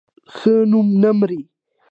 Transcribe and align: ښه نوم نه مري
ښه 0.35 0.53
نوم 0.71 0.87
نه 1.01 1.11
مري 1.17 1.39